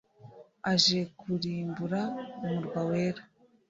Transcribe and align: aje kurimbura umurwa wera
aje 0.71 0.99
kurimbura 1.19 2.01
umurwa 2.45 2.79
wera 2.89 3.23